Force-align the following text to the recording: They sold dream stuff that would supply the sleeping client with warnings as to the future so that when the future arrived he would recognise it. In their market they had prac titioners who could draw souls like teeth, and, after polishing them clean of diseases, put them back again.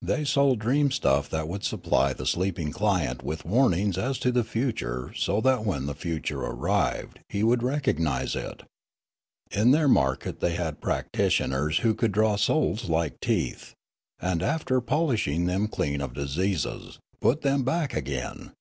They 0.00 0.24
sold 0.24 0.60
dream 0.60 0.90
stuff 0.90 1.28
that 1.28 1.46
would 1.46 1.62
supply 1.62 2.14
the 2.14 2.24
sleeping 2.24 2.72
client 2.72 3.22
with 3.22 3.44
warnings 3.44 3.98
as 3.98 4.18
to 4.20 4.32
the 4.32 4.42
future 4.42 5.12
so 5.14 5.42
that 5.42 5.62
when 5.62 5.84
the 5.84 5.92
future 5.94 6.40
arrived 6.40 7.20
he 7.28 7.42
would 7.42 7.62
recognise 7.62 8.34
it. 8.34 8.62
In 9.50 9.72
their 9.72 9.86
market 9.86 10.40
they 10.40 10.54
had 10.54 10.80
prac 10.80 11.12
titioners 11.12 11.80
who 11.80 11.92
could 11.92 12.12
draw 12.12 12.36
souls 12.36 12.88
like 12.88 13.20
teeth, 13.20 13.74
and, 14.18 14.42
after 14.42 14.80
polishing 14.80 15.44
them 15.44 15.68
clean 15.68 16.00
of 16.00 16.14
diseases, 16.14 16.98
put 17.20 17.42
them 17.42 17.62
back 17.62 17.92
again. 17.92 18.52